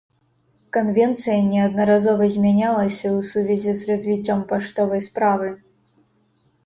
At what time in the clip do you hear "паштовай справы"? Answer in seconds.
4.55-5.49